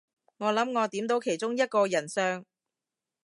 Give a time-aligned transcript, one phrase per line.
[0.37, 2.43] 我諗我點到其中一個人相